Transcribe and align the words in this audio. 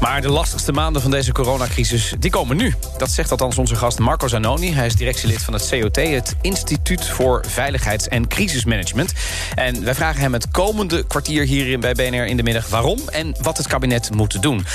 Maar 0.00 0.20
de 0.20 0.30
lastigste 0.30 0.72
maanden 0.72 1.02
van 1.02 1.10
deze 1.10 1.32
coronacrisis, 1.32 2.14
die 2.18 2.30
komen 2.30 2.56
nu. 2.56 2.74
Dat 2.98 3.10
zegt 3.10 3.30
althans 3.30 3.58
onze 3.58 3.76
gast 3.76 3.98
Marco 3.98 4.28
Zanoni. 4.28 4.74
Hij 4.74 4.86
is 4.86 4.96
directielid 4.96 5.42
van 5.42 5.54
het 5.54 5.68
COT, 5.68 5.96
het 5.96 6.36
Instituut 6.40 7.04
voor 7.04 7.44
Veiligheids- 7.48 8.08
en 8.08 8.28
Crisismanagement. 8.28 9.12
En 9.54 9.84
wij 9.84 9.94
vragen 9.94 10.20
hem 10.20 10.32
het 10.32 10.50
komende 10.50 11.06
kwartier 11.06 11.44
hierin 11.44 11.80
bij 11.80 11.92
BNR 11.92 12.26
in 12.26 12.36
de 12.36 12.42
middag... 12.42 12.68
waarom 12.68 12.98
en 13.08 13.34
wat 13.42 13.56
het 13.56 13.66
kabinet 13.66 14.10
moet 14.14 14.42
doen. 14.42 14.66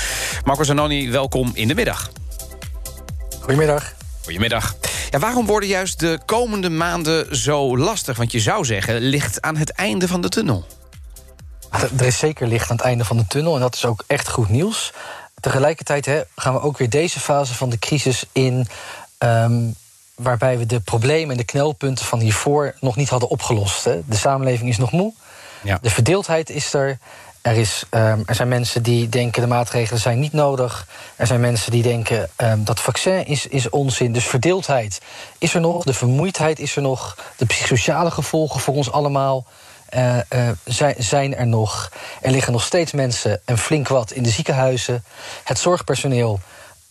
Marco 0.44 0.62
Zanoni, 0.62 1.10
welkom 1.10 1.50
in 1.54 1.68
de 1.68 1.74
middag. 1.74 2.10
Goedemiddag. 3.40 3.94
Goedemiddag. 4.24 4.74
Ja, 5.10 5.18
waarom 5.18 5.46
worden 5.46 5.68
juist 5.68 6.00
de 6.00 6.18
komende 6.26 6.70
maanden 6.70 7.36
zo 7.36 7.78
lastig? 7.78 8.16
Want 8.16 8.32
je 8.32 8.40
zou 8.40 8.64
zeggen, 8.64 9.00
ligt 9.00 9.42
aan 9.42 9.56
het 9.56 9.70
einde 9.70 10.08
van 10.08 10.20
de 10.20 10.28
tunnel. 10.28 10.66
Er 11.70 12.06
is 12.06 12.18
zeker 12.18 12.46
licht 12.46 12.70
aan 12.70 12.76
het 12.76 12.84
einde 12.84 13.04
van 13.04 13.16
de 13.16 13.26
tunnel 13.26 13.54
en 13.54 13.60
dat 13.60 13.74
is 13.74 13.84
ook 13.84 14.04
echt 14.06 14.28
goed 14.28 14.48
nieuws. 14.48 14.92
Tegelijkertijd 15.46 16.06
hè, 16.06 16.22
gaan 16.36 16.52
we 16.52 16.60
ook 16.60 16.78
weer 16.78 16.90
deze 16.90 17.20
fase 17.20 17.54
van 17.54 17.70
de 17.70 17.78
crisis 17.78 18.24
in. 18.32 18.66
Um, 19.18 19.74
waarbij 20.14 20.58
we 20.58 20.66
de 20.66 20.80
problemen 20.80 21.30
en 21.30 21.36
de 21.36 21.44
knelpunten 21.44 22.04
van 22.04 22.20
hiervoor 22.20 22.74
nog 22.80 22.96
niet 22.96 23.08
hadden 23.08 23.28
opgelost. 23.28 23.84
Hè. 23.84 24.00
De 24.06 24.16
samenleving 24.16 24.68
is 24.68 24.78
nog 24.78 24.92
moe. 24.92 25.12
Ja. 25.62 25.78
De 25.82 25.90
verdeeldheid 25.90 26.50
is 26.50 26.74
er. 26.74 26.98
Er, 27.40 27.56
is, 27.56 27.84
um, 27.90 28.22
er 28.26 28.34
zijn 28.34 28.48
mensen 28.48 28.82
die 28.82 29.08
denken 29.08 29.42
de 29.42 29.48
maatregelen 29.48 30.00
zijn 30.00 30.20
niet 30.20 30.32
nodig. 30.32 30.86
Er 31.16 31.26
zijn 31.26 31.40
mensen 31.40 31.70
die 31.70 31.82
denken 31.82 32.30
um, 32.36 32.64
dat 32.64 32.80
vaccin 32.80 33.26
is, 33.26 33.46
is 33.46 33.68
onzin. 33.68 34.12
Dus 34.12 34.24
verdeeldheid 34.24 35.00
is 35.38 35.54
er 35.54 35.60
nog. 35.60 35.84
De 35.84 35.94
vermoeidheid 35.94 36.58
is 36.58 36.76
er 36.76 36.82
nog. 36.82 37.16
De 37.36 37.46
psychosociale 37.46 38.10
gevolgen 38.10 38.60
voor 38.60 38.74
ons 38.74 38.92
allemaal 38.92 39.44
uh, 39.96 40.16
uh, 40.68 40.90
zijn, 40.98 41.36
er 41.36 41.46
nog. 41.46 41.92
Er 42.20 42.30
liggen 42.30 42.52
nog 42.52 42.62
steeds 42.62 42.92
mensen 42.92 43.40
en 43.44 43.58
flink 43.58 43.88
wat 43.88 44.10
in 44.10 44.22
de 44.22 44.30
ziekenhuizen. 44.30 45.04
Het 45.44 45.58
zorgpersoneel 45.58 46.40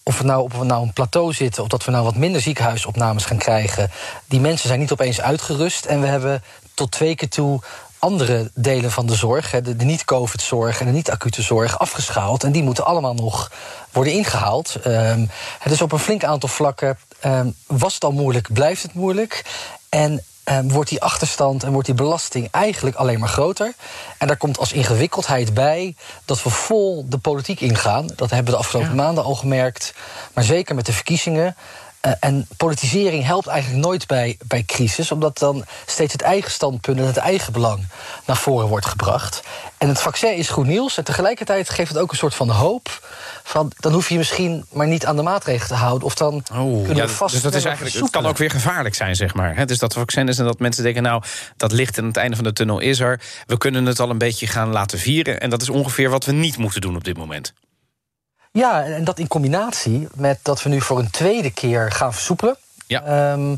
of 0.03 0.17
we, 0.17 0.23
nou, 0.23 0.41
op 0.41 0.63
nou 0.63 0.83
een 0.83 0.93
plateau 0.93 1.33
zitten... 1.33 1.63
of 1.63 1.69
dat 1.69 1.85
we 1.85 1.91
nou 1.91 2.03
wat 2.03 2.15
minder 2.15 2.41
ziekenhuisopnames 2.41 3.25
gaan 3.25 3.37
krijgen... 3.37 3.91
die 4.25 4.39
mensen 4.39 4.67
zijn 4.67 4.79
niet 4.79 4.91
opeens 4.91 5.21
uitgerust. 5.21 5.85
En 5.85 6.01
we 6.01 6.07
hebben 6.07 6.43
tot 6.73 6.91
twee 6.91 7.15
keer 7.15 7.29
toe 7.29 7.59
andere 7.99 8.51
delen 8.53 8.91
van 8.91 9.05
de 9.05 9.15
zorg... 9.15 9.49
de, 9.49 9.75
de 9.75 9.85
niet-covid-zorg 9.85 10.79
en 10.79 10.85
de 10.85 10.91
niet-acute 10.91 11.41
zorg 11.41 11.79
afgeschaald. 11.79 12.43
En 12.43 12.51
die 12.51 12.63
moeten 12.63 12.85
allemaal 12.85 13.13
nog 13.13 13.51
worden 13.91 14.13
ingehaald. 14.13 14.75
Um, 14.87 15.29
het 15.59 15.71
is 15.71 15.81
op 15.81 15.91
een 15.91 15.99
flink 15.99 16.23
aantal 16.23 16.49
vlakken... 16.49 16.97
Um, 17.25 17.55
was 17.67 17.93
het 17.93 18.03
al 18.03 18.11
moeilijk, 18.11 18.53
blijft 18.53 18.81
het 18.81 18.93
moeilijk. 18.93 19.45
En 19.89 20.23
um, 20.51 20.71
wordt 20.71 20.89
die 20.89 21.01
achterstand 21.01 21.63
en 21.63 21.71
wordt 21.71 21.85
die 21.85 21.95
belasting 21.95 22.47
eigenlijk 22.51 22.95
alleen 22.95 23.19
maar 23.19 23.29
groter. 23.29 23.73
En 24.17 24.27
daar 24.27 24.37
komt 24.37 24.57
als 24.57 24.73
ingewikkeldheid 24.73 25.53
bij 25.53 25.95
dat 26.25 26.43
we 26.43 26.49
vol 26.49 27.05
de 27.09 27.17
politiek 27.17 27.61
ingaan. 27.61 28.07
Dat 28.15 28.29
hebben 28.29 28.45
we 28.45 28.51
de 28.51 28.57
afgelopen 28.57 28.89
ja. 28.89 28.95
maanden 28.95 29.23
al 29.23 29.35
gemerkt. 29.35 29.93
Maar 30.33 30.43
zeker 30.43 30.75
met 30.75 30.85
de 30.85 30.93
verkiezingen. 30.93 31.55
Uh, 32.05 32.11
en 32.19 32.47
politisering 32.57 33.25
helpt 33.25 33.47
eigenlijk 33.47 33.85
nooit 33.85 34.07
bij, 34.07 34.37
bij 34.47 34.63
crisis, 34.63 35.11
omdat 35.11 35.37
dan 35.37 35.65
steeds 35.85 36.13
het 36.13 36.21
eigen 36.21 36.51
standpunt 36.51 36.99
en 36.99 37.05
het 37.05 37.17
eigen 37.17 37.53
belang 37.53 37.87
naar 38.25 38.37
voren 38.37 38.67
wordt 38.67 38.85
gebracht. 38.85 39.43
En 39.77 39.87
het 39.87 40.01
vaccin 40.01 40.35
is 40.35 40.49
goed 40.49 40.65
nieuws 40.65 40.97
en 40.97 41.03
tegelijkertijd 41.03 41.69
geeft 41.69 41.89
het 41.89 41.97
ook 41.97 42.11
een 42.11 42.17
soort 42.17 42.35
van 42.35 42.49
hoop. 42.49 43.07
Van, 43.43 43.71
dan 43.79 43.93
hoef 43.93 44.09
je 44.09 44.17
misschien 44.17 44.65
maar 44.71 44.87
niet 44.87 45.05
aan 45.05 45.15
de 45.15 45.21
maatregelen 45.21 45.67
te 45.67 45.73
houden. 45.73 46.07
Of 46.07 46.15
dan 46.15 46.33
oh, 46.33 46.77
kunnen 46.77 46.95
ja, 46.95 47.05
we 47.05 47.09
vast. 47.09 47.33
Dus 47.33 47.43
dat 47.43 47.53
is 47.53 47.65
eigenlijk, 47.65 47.95
het 47.95 48.09
kan 48.09 48.25
ook 48.25 48.37
weer 48.37 48.51
gevaarlijk 48.51 48.95
zijn, 48.95 49.15
zeg 49.15 49.33
maar. 49.33 49.55
He, 49.55 49.65
dus 49.65 49.79
dat 49.79 49.93
vaccin 49.93 50.27
is 50.27 50.39
en 50.39 50.45
dat 50.45 50.59
mensen 50.59 50.83
denken, 50.83 51.03
nou, 51.03 51.23
dat 51.57 51.71
licht 51.71 51.97
aan 51.97 52.05
het 52.05 52.17
einde 52.17 52.35
van 52.35 52.45
de 52.45 52.53
tunnel 52.53 52.79
is 52.79 52.99
er. 52.99 53.21
We 53.45 53.57
kunnen 53.57 53.85
het 53.85 53.99
al 53.99 54.09
een 54.09 54.17
beetje 54.17 54.47
gaan 54.47 54.69
laten 54.69 54.99
vieren. 54.99 55.39
En 55.39 55.49
dat 55.49 55.61
is 55.61 55.69
ongeveer 55.69 56.09
wat 56.09 56.25
we 56.25 56.31
niet 56.31 56.57
moeten 56.57 56.81
doen 56.81 56.95
op 56.95 57.03
dit 57.03 57.17
moment. 57.17 57.53
Ja, 58.55 58.83
en 58.83 59.03
dat 59.03 59.19
in 59.19 59.27
combinatie 59.27 60.07
met 60.13 60.39
dat 60.41 60.63
we 60.63 60.69
nu 60.69 60.81
voor 60.81 60.99
een 60.99 61.09
tweede 61.09 61.51
keer 61.51 61.91
gaan 61.91 62.13
versoepelen. 62.13 62.57
Ja. 62.87 63.31
Um, 63.31 63.57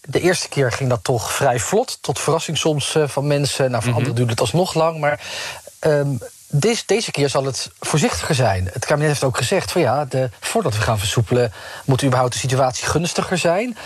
de 0.00 0.20
eerste 0.20 0.48
keer 0.48 0.72
ging 0.72 0.88
dat 0.88 1.04
toch 1.04 1.32
vrij 1.32 1.58
vlot, 1.58 1.98
tot 2.00 2.18
verrassing 2.18 2.58
soms 2.58 2.94
uh, 2.94 3.08
van 3.08 3.26
mensen. 3.26 3.70
Nou, 3.70 3.82
voor 3.82 3.82
mm 3.82 3.86
-hmm. 3.86 3.94
anderen 3.94 4.14
duurde 4.14 4.30
het 4.30 4.40
alsnog 4.40 4.74
lang. 4.74 5.00
Maar 5.00 5.20
um, 5.80 6.18
deze, 6.48 6.82
deze 6.86 7.10
keer 7.10 7.28
zal 7.28 7.44
het 7.44 7.70
voorzichtiger 7.80 8.34
zijn. 8.34 8.70
Het 8.72 8.84
kabinet 8.84 9.10
heeft 9.10 9.24
ook 9.24 9.36
gezegd: 9.36 9.72
van 9.72 9.80
ja, 9.80 10.04
de, 10.04 10.30
voordat 10.40 10.74
we 10.74 10.80
gaan 10.80 10.98
versoepelen, 10.98 11.52
moet 11.84 12.04
überhaupt 12.04 12.32
de 12.32 12.38
situatie 12.38 12.86
gunstiger 12.86 13.38
zijn. 13.38 13.76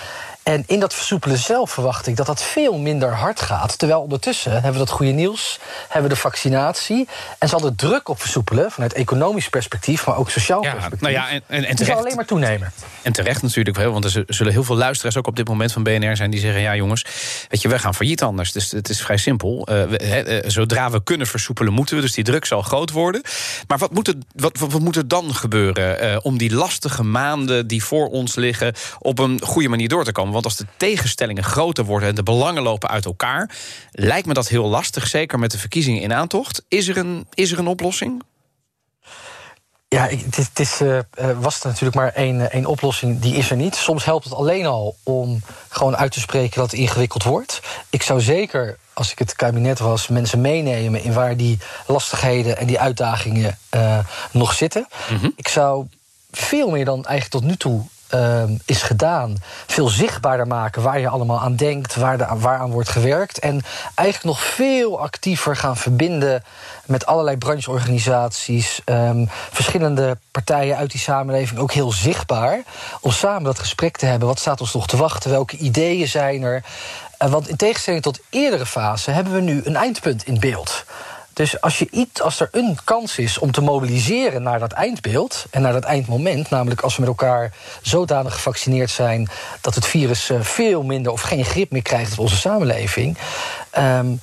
En 0.48 0.62
in 0.66 0.80
dat 0.80 0.94
versoepelen 0.94 1.38
zelf 1.38 1.70
verwacht 1.70 2.06
ik 2.06 2.16
dat 2.16 2.26
dat 2.26 2.42
veel 2.42 2.78
minder 2.78 3.14
hard 3.14 3.40
gaat. 3.40 3.78
Terwijl 3.78 4.00
ondertussen 4.00 4.52
hebben 4.52 4.72
we 4.72 4.78
dat 4.78 4.90
goede 4.90 5.12
nieuws, 5.12 5.58
hebben 5.88 6.08
we 6.08 6.14
de 6.14 6.20
vaccinatie. 6.20 7.08
En 7.38 7.48
zal 7.48 7.60
de 7.60 7.74
druk 7.74 8.08
op 8.08 8.20
versoepelen, 8.20 8.70
vanuit 8.70 8.92
economisch 8.92 9.48
perspectief, 9.48 10.06
maar 10.06 10.16
ook 10.16 10.30
sociaal 10.30 10.62
ja, 10.62 10.70
perspectief, 10.70 11.00
nou 11.00 11.12
ja, 11.12 11.28
en, 11.30 11.42
en, 11.46 11.64
en 11.64 11.76
terecht, 11.76 11.90
zal 11.90 11.98
alleen 11.98 12.16
maar 12.16 12.24
toenemen. 12.24 12.72
En 13.02 13.12
terecht 13.12 13.42
natuurlijk 13.42 13.76
wel, 13.76 13.92
want 13.92 14.04
er 14.04 14.24
zullen 14.26 14.52
heel 14.52 14.64
veel 14.64 14.76
luisteraars 14.76 15.16
ook 15.16 15.26
op 15.26 15.36
dit 15.36 15.48
moment 15.48 15.72
van 15.72 15.82
BNR 15.82 16.16
zijn 16.16 16.30
die 16.30 16.40
zeggen: 16.40 16.60
ja, 16.60 16.76
jongens, 16.76 17.04
weet 17.48 17.62
je, 17.62 17.68
we 17.68 17.78
gaan 17.78 17.94
failliet 17.94 18.22
anders. 18.22 18.52
Dus 18.52 18.70
het 18.70 18.88
is 18.88 19.02
vrij 19.02 19.16
simpel. 19.16 19.68
Uh, 19.70 19.84
we, 19.84 19.96
he, 20.04 20.44
uh, 20.44 20.50
zodra 20.50 20.90
we 20.90 21.02
kunnen 21.02 21.26
versoepelen, 21.26 21.72
moeten 21.72 21.96
we. 21.96 22.02
Dus 22.02 22.12
die 22.12 22.24
druk 22.24 22.44
zal 22.44 22.62
groot 22.62 22.90
worden. 22.90 23.22
Maar 23.66 23.78
wat 23.78 23.92
moet 23.92 24.08
er, 24.08 24.14
wat, 24.34 24.58
wat, 24.58 24.72
wat 24.72 24.80
moet 24.80 24.96
er 24.96 25.08
dan 25.08 25.34
gebeuren 25.34 26.04
uh, 26.04 26.18
om 26.22 26.38
die 26.38 26.54
lastige 26.54 27.02
maanden 27.02 27.66
die 27.66 27.84
voor 27.84 28.08
ons 28.08 28.34
liggen 28.34 28.74
op 28.98 29.18
een 29.18 29.40
goede 29.42 29.68
manier 29.68 29.88
door 29.88 30.04
te 30.04 30.12
komen? 30.12 30.36
Want 30.38 30.56
als 30.58 30.66
de 30.66 30.72
tegenstellingen 30.76 31.44
groter 31.44 31.84
worden 31.84 32.08
en 32.08 32.14
de 32.14 32.22
belangen 32.22 32.62
lopen 32.62 32.88
uit 32.88 33.04
elkaar, 33.04 33.50
lijkt 33.90 34.26
me 34.26 34.34
dat 34.34 34.48
heel 34.48 34.68
lastig, 34.68 35.06
zeker 35.06 35.38
met 35.38 35.50
de 35.50 35.58
verkiezingen 35.58 36.02
in 36.02 36.12
aantocht. 36.12 36.64
Is 36.68 36.88
er 36.88 36.96
een, 36.96 37.26
is 37.34 37.52
er 37.52 37.58
een 37.58 37.66
oplossing? 37.66 38.22
Ja, 39.88 40.06
het, 40.06 40.38
is, 40.38 40.46
het 40.48 40.58
is, 40.58 40.80
uh, 40.80 40.98
was 41.40 41.60
er 41.60 41.66
natuurlijk 41.66 41.96
maar 41.96 42.12
één, 42.12 42.50
één 42.50 42.66
oplossing, 42.66 43.20
die 43.20 43.34
is 43.34 43.50
er 43.50 43.56
niet. 43.56 43.74
Soms 43.76 44.04
helpt 44.04 44.24
het 44.24 44.34
alleen 44.34 44.66
al 44.66 44.96
om 45.02 45.42
gewoon 45.68 45.96
uit 45.96 46.12
te 46.12 46.20
spreken 46.20 46.60
dat 46.60 46.70
het 46.70 46.80
ingewikkeld 46.80 47.22
wordt. 47.22 47.60
Ik 47.90 48.02
zou 48.02 48.20
zeker, 48.20 48.78
als 48.92 49.10
ik 49.12 49.18
het 49.18 49.34
kabinet 49.34 49.78
was, 49.78 50.08
mensen 50.08 50.40
meenemen 50.40 51.02
in 51.02 51.12
waar 51.12 51.36
die 51.36 51.58
lastigheden 51.86 52.58
en 52.58 52.66
die 52.66 52.80
uitdagingen 52.80 53.58
uh, 53.74 53.98
nog 54.30 54.52
zitten. 54.52 54.88
Mm 55.10 55.18
-hmm. 55.18 55.32
Ik 55.36 55.48
zou 55.48 55.86
veel 56.30 56.70
meer 56.70 56.84
dan 56.84 57.04
eigenlijk 57.04 57.30
tot 57.30 57.44
nu 57.50 57.56
toe 57.56 57.86
uh, 58.14 58.42
is 58.64 58.82
gedaan. 58.82 59.36
Veel 59.66 59.88
zichtbaarder 59.88 60.46
maken 60.46 60.82
waar 60.82 61.00
je 61.00 61.08
allemaal 61.08 61.40
aan 61.40 61.56
denkt, 61.56 61.94
waar 61.94 62.18
de, 62.18 62.26
waaraan 62.38 62.70
wordt 62.70 62.88
gewerkt. 62.88 63.38
En 63.38 63.62
eigenlijk 63.94 64.36
nog 64.36 64.44
veel 64.44 65.00
actiever 65.00 65.56
gaan 65.56 65.76
verbinden 65.76 66.44
met 66.86 67.06
allerlei 67.06 67.36
brancheorganisaties, 67.36 68.80
um, 68.84 69.28
verschillende 69.50 70.18
partijen 70.30 70.76
uit 70.76 70.90
die 70.90 71.00
samenleving, 71.00 71.60
ook 71.60 71.72
heel 71.72 71.92
zichtbaar. 71.92 72.62
Om 73.00 73.10
samen 73.10 73.44
dat 73.44 73.58
gesprek 73.58 73.96
te 73.96 74.06
hebben. 74.06 74.28
Wat 74.28 74.38
staat 74.38 74.60
ons 74.60 74.74
nog 74.74 74.86
te 74.86 74.96
wachten? 74.96 75.30
Welke 75.30 75.56
ideeën 75.56 76.08
zijn 76.08 76.42
er? 76.42 76.62
Uh, 77.22 77.30
want 77.30 77.48
in 77.48 77.56
tegenstelling 77.56 78.02
tot 78.02 78.20
eerdere 78.30 78.66
fasen 78.66 79.14
hebben 79.14 79.32
we 79.32 79.40
nu 79.40 79.60
een 79.64 79.76
eindpunt 79.76 80.26
in 80.26 80.40
beeld. 80.40 80.84
Dus 81.38 81.60
als, 81.60 81.78
je 81.78 81.88
iets, 81.90 82.22
als 82.22 82.40
er 82.40 82.48
een 82.52 82.78
kans 82.84 83.18
is 83.18 83.38
om 83.38 83.50
te 83.50 83.60
mobiliseren 83.60 84.42
naar 84.42 84.58
dat 84.58 84.72
eindbeeld 84.72 85.46
en 85.50 85.62
naar 85.62 85.72
dat 85.72 85.84
eindmoment, 85.84 86.50
namelijk 86.50 86.80
als 86.80 86.94
we 86.94 87.00
met 87.00 87.08
elkaar 87.10 87.54
zodanig 87.82 88.34
gevaccineerd 88.34 88.90
zijn 88.90 89.28
dat 89.60 89.74
het 89.74 89.86
virus 89.86 90.30
veel 90.40 90.82
minder 90.82 91.12
of 91.12 91.20
geen 91.20 91.44
grip 91.44 91.70
meer 91.70 91.82
krijgt 91.82 92.12
op 92.12 92.18
onze 92.18 92.36
samenleving, 92.36 93.18
um, 93.78 94.20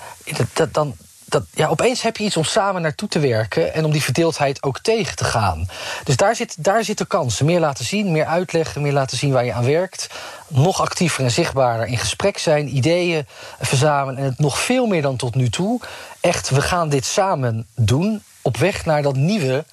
dat, 0.54 0.74
dan, 0.74 0.96
dat, 1.36 1.46
ja, 1.54 1.68
opeens 1.68 2.02
heb 2.02 2.18
je 2.18 2.24
iets 2.24 2.38
om 2.38 2.44
samen 2.44 2.82
naartoe 2.82 3.10
te 3.10 3.20
werken 3.20 3.74
en 3.74 3.86
om 3.86 3.92
die 3.92 4.04
verdeeldheid 4.04 4.64
ook 4.64 4.80
tegen 4.80 5.16
te 5.16 5.24
gaan. 5.24 5.68
Dus 6.04 6.16
daar 6.16 6.36
zit, 6.36 6.64
daar 6.64 6.84
zit 6.84 6.98
de 6.98 7.06
kans. 7.06 7.42
Meer 7.42 7.60
laten 7.60 7.86
zien, 7.86 8.12
meer 8.12 8.26
uitleggen, 8.26 8.82
meer 8.82 8.94
laten 8.94 9.18
zien 9.18 9.32
waar 9.32 9.46
je 9.46 9.54
aan 9.54 9.66
werkt. 9.66 10.10
Nog 10.48 10.82
actiever 10.82 11.24
en 11.24 11.32
zichtbaarder 11.32 11.88
in 11.88 11.98
gesprek 11.98 12.38
zijn, 12.38 12.76
ideeën 12.76 13.26
verzamelen 13.60 14.18
en 14.18 14.30
het 14.30 14.40
nog 14.40 14.60
veel 14.60 14.86
meer 14.86 15.02
dan 15.02 15.16
tot 15.16 15.36
nu 15.36 15.50
toe. 15.50 15.80
Echt, 16.20 16.50
we 16.50 16.62
gaan 16.62 16.90
dit 16.90 17.06
samen 17.06 17.68
doen 17.76 18.24
op 18.42 18.58
weg 18.58 18.86
naar 18.86 19.02
dat 19.02 19.16
nieuwe 19.16 19.66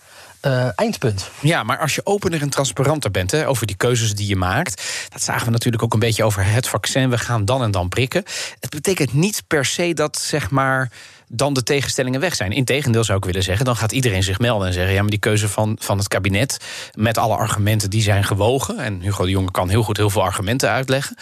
uh, 0.47 0.69
eindpunt. 0.75 1.31
Ja, 1.41 1.63
maar 1.63 1.79
als 1.79 1.95
je 1.95 2.07
opener 2.07 2.43
en 2.43 2.51
transparanter 2.51 3.11
bent 3.11 3.31
hè, 3.31 3.49
over 3.49 3.67
die 3.67 3.77
keuzes 3.77 4.15
die 4.15 4.29
je 4.29 4.37
maakt. 4.37 4.83
Dat 5.09 5.23
zagen 5.23 5.45
we 5.45 5.51
natuurlijk 5.51 5.83
ook 5.83 5.93
een 5.93 5.99
beetje 5.99 6.25
over 6.25 6.45
het 6.45 6.69
vaccin. 6.69 7.11
We 7.11 7.19
gaan 7.19 7.45
dan 7.45 7.63
en 7.63 7.71
dan 7.71 7.89
prikken. 7.89 8.25
Het 8.61 8.71
betekent 8.71 9.13
niet 9.13 9.43
per 9.47 9.65
se 9.65 9.95
dat 9.95 10.19
zeg 10.19 10.51
maar 10.51 10.91
dan 11.35 11.55
de 11.55 11.63
tegenstellingen 11.63 12.21
weg 12.21 12.35
zijn. 12.35 12.53
Integendeel 12.53 13.05
zou 13.05 13.19
ik 13.19 13.25
willen 13.25 13.43
zeggen, 13.43 13.65
dan 13.65 13.77
gaat 13.77 13.93
iedereen 13.93 14.23
zich 14.23 14.39
melden 14.39 14.67
en 14.67 14.73
zeggen: 14.73 14.93
ja, 14.93 15.01
maar 15.01 15.11
die 15.11 15.19
keuze 15.19 15.49
van, 15.49 15.77
van 15.81 15.99
het 15.99 16.09
kabinet 16.09 16.57
met 16.95 17.19
alle 17.19 17.37
argumenten 17.37 17.91
die 17.91 18.03
zijn 18.03 18.25
gewogen. 18.25 18.79
En 18.79 19.01
Hugo 19.01 19.25
de 19.25 19.31
Jonge 19.31 19.51
kan 19.51 19.69
heel 19.69 19.83
goed 19.83 19.97
heel 19.97 20.11
veel 20.11 20.23
argumenten 20.23 20.71
uitleggen. 20.71 21.17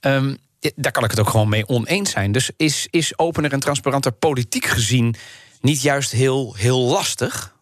Um, 0.00 0.38
daar 0.74 0.92
kan 0.92 1.04
ik 1.04 1.10
het 1.10 1.20
ook 1.20 1.30
gewoon 1.30 1.48
mee 1.48 1.68
oneens 1.68 2.10
zijn. 2.10 2.32
Dus 2.32 2.50
is, 2.56 2.86
is 2.90 3.18
opener 3.18 3.52
en 3.52 3.60
transparanter 3.60 4.12
politiek 4.12 4.66
gezien 4.66 5.14
niet 5.60 5.82
juist 5.82 6.10
heel, 6.10 6.54
heel 6.54 6.80
lastig? 6.80 7.54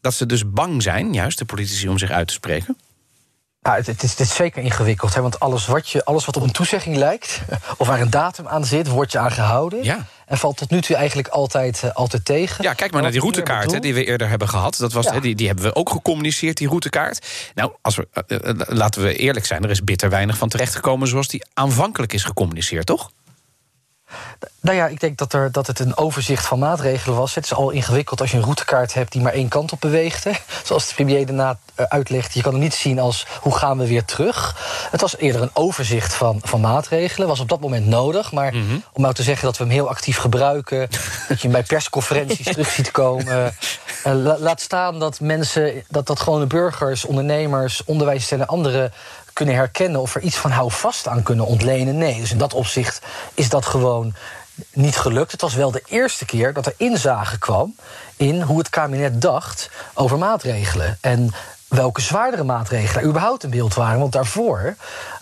Dat 0.00 0.14
ze 0.14 0.26
dus 0.26 0.50
bang 0.50 0.82
zijn, 0.82 1.12
juist 1.12 1.38
de 1.38 1.44
politici, 1.44 1.88
om 1.88 1.98
zich 1.98 2.10
uit 2.10 2.26
te 2.26 2.32
spreken? 2.32 2.76
Ja, 3.60 3.74
het, 3.74 3.86
het, 3.86 4.02
is, 4.02 4.10
het 4.10 4.20
is 4.20 4.34
zeker 4.34 4.62
ingewikkeld. 4.62 5.14
Hè, 5.14 5.20
want 5.20 5.40
alles 5.40 5.66
wat, 5.66 5.88
je, 5.88 6.04
alles 6.04 6.24
wat 6.24 6.36
op 6.36 6.42
een 6.42 6.52
toezegging 6.52 6.96
lijkt, 6.96 7.40
of 7.78 7.86
waar 7.86 8.00
een 8.00 8.10
datum 8.10 8.48
aan 8.48 8.64
zit, 8.64 8.88
wordt 8.88 9.12
je 9.12 9.18
aan 9.18 9.32
gehouden. 9.32 9.84
Ja. 9.84 10.06
En 10.26 10.38
valt 10.38 10.56
tot 10.56 10.70
nu 10.70 10.80
toe 10.80 10.96
eigenlijk 10.96 11.28
altijd, 11.28 11.82
uh, 11.84 11.90
altijd 11.92 12.24
tegen. 12.24 12.64
Ja, 12.64 12.72
kijk 12.72 12.92
maar 12.92 13.02
naar 13.02 13.10
die 13.10 13.20
routekaart 13.20 13.72
hè, 13.72 13.78
die 13.78 13.94
we 13.94 14.04
eerder 14.04 14.28
hebben 14.28 14.48
gehad. 14.48 14.76
Dat 14.76 14.92
was, 14.92 15.04
Ja. 15.04 15.20
die, 15.20 15.34
die 15.34 15.46
hebben 15.46 15.64
we 15.64 15.74
ook 15.74 15.90
gecommuniceerd, 15.90 16.56
die 16.56 16.68
routekaart. 16.68 17.26
Nou, 17.54 17.72
als 17.82 17.96
we, 17.96 18.08
eh, 18.12 18.48
eh, 18.48 18.56
laten 18.66 19.02
we 19.02 19.16
eerlijk 19.16 19.46
zijn, 19.46 19.64
er 19.64 19.70
is 19.70 19.84
bitter 19.84 20.10
weinig 20.10 20.36
van 20.36 20.48
terechtgekomen 20.48 21.08
zoals 21.08 21.28
die 21.28 21.44
aanvankelijk 21.54 22.12
is 22.12 22.24
gecommuniceerd, 22.24 22.86
toch? 22.86 23.10
Nou 24.60 24.76
ja, 24.78 24.86
ik 24.86 25.00
denk 25.00 25.18
dat, 25.18 25.32
er, 25.32 25.52
dat 25.52 25.66
het 25.66 25.78
een 25.78 25.96
overzicht 25.96 26.46
van 26.46 26.58
maatregelen 26.58 27.16
was. 27.18 27.34
Het 27.34 27.44
is 27.44 27.54
al 27.54 27.70
ingewikkeld 27.70 28.20
als 28.20 28.30
je 28.30 28.36
een 28.36 28.42
routekaart 28.42 28.94
hebt 28.94 29.12
die 29.12 29.22
maar 29.22 29.32
één 29.32 29.48
kant 29.48 29.72
op 29.72 29.80
beweegt. 29.80 30.24
Hè. 30.24 30.30
Zoals 30.64 30.88
de 30.88 30.94
premier 30.94 31.26
daarna 31.26 31.58
eh, 31.74 31.86
uitlegt. 31.88 32.34
Je 32.34 32.42
kan 32.42 32.52
het 32.52 32.62
niet 32.62 32.74
zien 32.74 32.98
als 32.98 33.26
hoe 33.40 33.56
gaan 33.56 33.78
we 33.78 33.86
weer 33.86 34.04
terug. 34.04 34.56
Het 34.90 35.00
was 35.00 35.16
eerder 35.16 35.42
een 35.42 35.50
overzicht 35.52 36.14
van, 36.14 36.40
van 36.44 36.60
maatregelen. 36.60 37.28
Was 37.28 37.40
op 37.40 37.48
dat 37.48 37.60
moment 37.60 37.86
nodig. 37.86 38.32
Maar 38.32 38.54
om 38.92 39.02
nou 39.02 39.14
te 39.14 39.22
zeggen 39.22 39.44
dat 39.44 39.56
we 39.56 39.64
hem 39.64 39.72
heel 39.72 39.88
actief 39.88 40.16
gebruiken. 40.18 40.88
dat 41.28 41.36
je 41.40 41.42
hem 41.48 41.52
bij 41.52 41.62
persconferenties 41.62 42.44
terug 42.46 42.70
ziet 42.70 42.90
komen. 42.90 43.54
eh, 44.04 44.12
la- 44.14 44.38
laat 44.38 44.60
staan 44.60 44.98
dat 44.98 45.20
mensen, 45.20 45.84
dat, 45.88 46.06
dat 46.06 46.20
gewone 46.20 46.46
burgers, 46.46 47.04
ondernemers, 47.04 47.84
onderwijsstellen 47.84 48.44
en 48.46 48.50
anderen 48.50 48.92
kunnen 49.36 49.54
herkennen 49.54 50.00
of 50.00 50.14
er 50.14 50.20
iets 50.20 50.36
van 50.36 50.50
houvast 50.50 51.08
aan 51.08 51.22
kunnen 51.22 51.46
ontlenen. 51.46 51.98
Nee, 51.98 52.20
dus 52.20 52.30
in 52.30 52.38
dat 52.38 52.54
opzicht 52.54 53.00
is 53.34 53.48
dat 53.48 53.66
gewoon 53.66 54.14
niet 54.72 54.96
gelukt. 54.96 55.32
Het 55.32 55.40
was 55.40 55.54
wel 55.54 55.70
de 55.70 55.82
eerste 55.86 56.24
keer 56.24 56.52
dat 56.52 56.66
er 56.66 56.74
inzage 56.76 57.38
kwam 57.38 57.76
in 58.16 58.42
hoe 58.42 58.58
het 58.58 58.68
kabinet 58.68 59.20
dacht 59.20 59.70
over 59.94 60.18
maatregelen. 60.18 60.98
En 61.00 61.34
welke 61.68 62.00
zwaardere 62.00 62.44
maatregelen 62.44 63.02
er 63.02 63.08
überhaupt 63.08 63.44
in 63.44 63.50
beeld 63.50 63.74
waren. 63.74 63.98
Want 63.98 64.12
daarvoor 64.12 64.76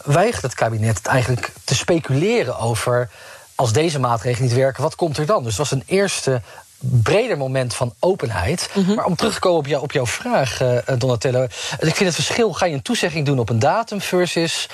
weigerde 0.04 0.46
het 0.46 0.56
kabinet 0.56 0.96
het 0.96 1.06
eigenlijk 1.06 1.52
te 1.64 1.74
speculeren 1.74 2.58
over. 2.58 3.10
Als 3.54 3.72
deze 3.72 3.98
maatregelen 3.98 4.48
niet 4.48 4.56
werken, 4.56 4.82
wat 4.82 4.94
komt 4.94 5.18
er 5.18 5.26
dan? 5.26 5.42
Dus 5.42 5.56
het 5.56 5.68
was 5.68 5.70
een 5.70 5.84
eerste 5.86 6.42
breder 6.90 7.36
moment 7.36 7.74
van 7.74 7.94
openheid. 8.00 8.70
Maar 8.96 9.04
om 9.04 9.16
terug 9.16 9.34
te 9.34 9.40
komen 9.40 9.58
op, 9.58 9.66
jou, 9.66 9.82
op 9.82 9.92
jouw 9.92 10.06
vraag, 10.06 10.60
eh, 10.60 10.78
Donatello. 10.98 11.42
Ik 11.42 11.94
vind 11.94 11.98
het 11.98 12.14
verschil, 12.14 12.52
ga 12.52 12.66
je 12.66 12.74
een 12.74 12.82
toezegging 12.82 13.26
doen 13.26 13.38
op 13.38 13.48
een 13.48 13.58
datum 13.58 14.00
versus 14.00 14.68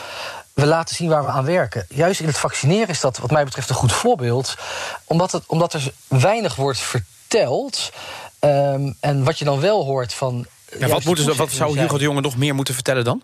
we 0.61 0.67
laten 0.67 0.95
zien 0.95 1.09
waar 1.09 1.25
we 1.25 1.29
aan 1.29 1.45
werken. 1.45 1.87
Juist 1.89 2.21
in 2.21 2.27
het 2.27 2.39
vaccineren 2.39 2.89
is 2.89 3.01
dat 3.01 3.19
wat 3.19 3.31
mij 3.31 3.45
betreft 3.45 3.69
een 3.69 3.75
goed 3.75 3.93
voorbeeld. 3.93 4.57
Omdat, 5.05 5.33
het, 5.33 5.43
omdat 5.47 5.73
er 5.73 5.93
weinig 6.09 6.55
wordt 6.55 6.79
verteld. 6.79 7.93
ehm, 8.39 8.93
en 9.01 9.25
wat 9.25 9.39
je 9.39 9.45
dan 9.45 9.61
wel 9.61 9.85
hoort 9.85 10.15
van... 10.15 10.47
Ja, 10.79 10.89
wat, 10.89 11.05
moeten 11.05 11.25
ze, 11.25 11.35
wat 11.35 11.51
zou 11.51 11.79
Hugo 11.79 11.99
de 11.99 12.05
Jonge 12.05 12.21
nog 12.21 12.37
meer 12.37 12.55
moeten 12.55 12.75
vertellen 12.75 13.05
dan? 13.05 13.23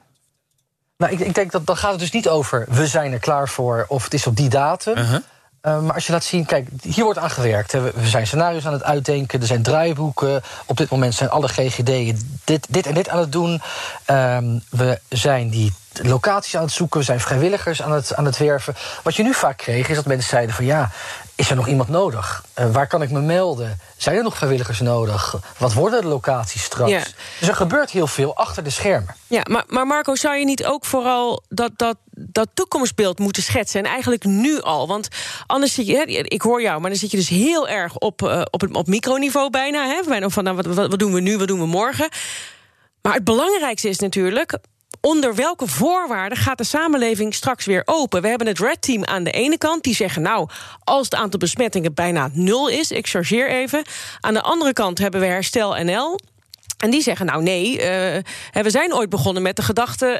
Nou, 0.96 1.12
ik, 1.12 1.20
ik 1.20 1.34
denk 1.34 1.52
dat 1.52 1.66
dan 1.66 1.76
gaat 1.76 1.90
het 1.90 2.00
dus 2.00 2.10
niet 2.10 2.28
over... 2.28 2.66
we 2.68 2.86
zijn 2.86 3.12
er 3.12 3.18
klaar 3.18 3.48
voor 3.48 3.84
of 3.88 4.04
het 4.04 4.14
is 4.14 4.26
op 4.26 4.36
die 4.36 4.48
datum... 4.48 4.96
Uh-huh. 4.96 5.20
Uh, 5.66 5.80
maar 5.80 5.94
als 5.94 6.06
je 6.06 6.12
laat 6.12 6.24
zien, 6.24 6.46
kijk, 6.46 6.68
hier 6.82 7.04
wordt 7.04 7.18
aan 7.18 7.30
gewerkt. 7.30 7.72
We, 7.72 7.92
zijn 8.02 8.26
scenario's 8.26 8.66
aan 8.66 8.72
het 8.72 8.82
uitdenken, 8.82 9.40
er 9.40 9.46
zijn 9.46 9.62
draaiboeken. 9.62 10.42
Op 10.66 10.76
dit 10.76 10.90
moment 10.90 11.14
zijn 11.14 11.30
alle 11.30 11.48
GGD'en 11.48 12.40
dit, 12.44 12.66
dit 12.68 12.86
en 12.86 12.94
dit 12.94 13.08
aan 13.08 13.18
het 13.18 13.32
doen. 13.32 13.62
Um, 14.10 14.62
we 14.70 15.00
zijn 15.08 15.50
die 15.50 15.72
locaties 16.02 16.56
aan 16.56 16.62
het 16.62 16.72
zoeken, 16.72 16.98
we 16.98 17.04
zijn 17.04 17.20
vrijwilligers 17.20 17.82
aan 17.82 17.92
het, 17.92 18.14
aan 18.14 18.24
het 18.24 18.38
werven. 18.38 18.74
Wat 19.02 19.16
je 19.16 19.22
nu 19.22 19.34
vaak 19.34 19.56
kreeg, 19.56 19.88
is 19.88 19.96
dat 19.96 20.06
mensen 20.06 20.28
zeiden 20.28 20.54
van 20.54 20.64
ja, 20.64 20.90
is 21.36 21.50
er 21.50 21.56
nog 21.56 21.68
iemand 21.68 21.88
nodig? 21.88 22.44
Uh, 22.58 22.72
waar 22.72 22.86
kan 22.86 23.02
ik 23.02 23.10
me 23.10 23.20
melden? 23.20 23.80
Zijn 23.96 24.16
er 24.16 24.22
nog 24.22 24.36
vrijwilligers 24.36 24.80
nodig? 24.80 25.36
Wat 25.58 25.72
worden 25.72 26.00
de 26.00 26.06
locaties 26.06 26.62
straks? 26.62 26.90
Ja. 26.90 27.02
Dus 27.38 27.48
er 27.48 27.54
gebeurt 27.54 27.90
heel 27.90 28.06
veel 28.06 28.36
achter 28.36 28.64
de 28.64 28.70
schermen. 28.70 29.14
Ja, 29.26 29.42
maar, 29.50 29.64
maar 29.66 29.86
Marco, 29.86 30.14
zou 30.14 30.36
je 30.36 30.44
niet 30.44 30.64
ook 30.64 30.84
vooral 30.84 31.42
dat, 31.48 31.70
dat, 31.76 31.96
dat 32.10 32.48
toekomstbeeld 32.54 33.18
moeten 33.18 33.42
schetsen? 33.42 33.84
En 33.84 33.90
eigenlijk 33.90 34.24
nu 34.24 34.60
al. 34.60 34.86
Want 34.86 35.08
anders 35.46 35.74
zit 35.74 35.86
je, 35.86 35.96
hè, 35.96 36.02
ik 36.06 36.42
hoor 36.42 36.62
jou, 36.62 36.80
maar 36.80 36.90
dan 36.90 36.98
zit 36.98 37.10
je 37.10 37.16
dus 37.16 37.28
heel 37.28 37.68
erg 37.68 37.96
op, 37.96 38.22
uh, 38.22 38.42
op, 38.50 38.60
het, 38.60 38.74
op 38.74 38.86
microniveau 38.86 39.50
bijna. 39.50 39.86
Hè? 39.86 40.02
Van 40.30 40.44
nou, 40.44 40.56
wat, 40.56 40.66
wat, 40.66 40.88
wat 40.88 40.98
doen 40.98 41.12
we 41.12 41.20
nu, 41.20 41.38
wat 41.38 41.48
doen 41.48 41.60
we 41.60 41.66
morgen? 41.66 42.08
Maar 43.02 43.14
het 43.14 43.24
belangrijkste 43.24 43.88
is 43.88 43.98
natuurlijk 43.98 44.58
onder 45.00 45.34
welke 45.34 45.66
voorwaarden 45.66 46.38
gaat 46.38 46.58
de 46.58 46.64
samenleving 46.64 47.34
straks 47.34 47.64
weer 47.64 47.82
open? 47.84 48.22
We 48.22 48.28
hebben 48.28 48.46
het 48.46 48.58
Red 48.58 48.82
Team 48.82 49.04
aan 49.04 49.24
de 49.24 49.30
ene 49.30 49.58
kant, 49.58 49.82
die 49.82 49.94
zeggen... 49.94 50.22
nou, 50.22 50.48
als 50.84 51.04
het 51.04 51.14
aantal 51.14 51.38
besmettingen 51.38 51.94
bijna 51.94 52.28
nul 52.32 52.68
is, 52.68 52.90
ik 52.90 53.06
chargeer 53.06 53.50
even... 53.50 53.84
aan 54.20 54.34
de 54.34 54.42
andere 54.42 54.72
kant 54.72 54.98
hebben 54.98 55.20
we 55.20 55.26
Herstel 55.26 55.84
NL... 55.84 56.18
En 56.76 56.90
die 56.90 57.02
zeggen, 57.02 57.26
nou 57.26 57.42
nee, 57.42 57.72
uh, 57.72 57.82
we 58.52 58.70
zijn 58.70 58.94
ooit 58.94 59.08
begonnen 59.08 59.42
met 59.42 59.56
de 59.56 59.62
gedachte... 59.62 60.18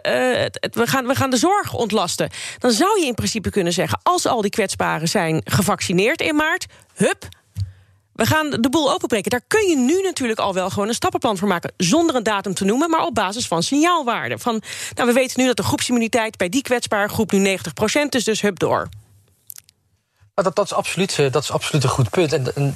Het, 0.61 0.75
we, 0.75 0.87
gaan, 0.87 1.07
we 1.07 1.15
gaan 1.15 1.31
de 1.31 1.37
zorg 1.37 1.75
ontlasten. 1.75 2.31
Dan 2.59 2.71
zou 2.71 3.01
je 3.01 3.07
in 3.07 3.15
principe 3.15 3.51
kunnen 3.51 3.73
zeggen... 3.73 4.01
als 4.03 4.27
al 4.27 4.41
die 4.41 4.51
kwetsbaren 4.51 5.09
zijn 5.09 5.41
gevaccineerd 5.45 6.21
in 6.21 6.37
maart... 6.37 6.67
hup, 6.95 7.29
we 8.17 8.27
gaan 8.27 8.51
de 8.51 8.71
boel 8.71 8.93
openbreken. 8.93 9.31
Daar 9.31 9.45
kun 9.47 9.69
je 9.69 9.77
nu 9.77 10.01
natuurlijk 10.01 10.39
al 10.39 10.55
wel 10.55 10.71
gewoon 10.71 10.89
een 10.89 10.95
stappenplan 10.95 11.37
voor 11.37 11.49
maken. 11.49 11.73
Zonder 11.77 12.15
een 12.15 12.23
datum 12.23 12.55
te 12.55 12.65
noemen, 12.65 12.91
maar 12.91 13.05
op 13.05 13.15
basis 13.15 13.47
van 13.47 13.63
signaalwaarden. 13.63 14.39
Van, 14.39 14.63
nou, 14.95 15.09
we 15.09 15.15
weten 15.15 15.41
nu 15.41 15.47
dat 15.47 15.57
de 15.57 15.63
groepsimmuniteit 15.63 16.37
bij 16.37 16.49
die 16.49 16.63
kwetsbare 16.63 17.09
groep 17.09 17.33
nu 17.33 17.59
90% 17.59 17.61
is, 18.09 18.25
dus 18.25 18.41
hup 18.41 18.59
door. 18.59 18.89
Dat, 20.35 20.57
dat, 20.57 20.65
is, 20.65 20.73
absoluut, 20.73 21.17
dat 21.17 21.43
is 21.43 21.51
absoluut 21.51 21.85
een 21.85 21.91
goed 21.91 22.11
punt. 22.11 22.33
En, 22.33 22.75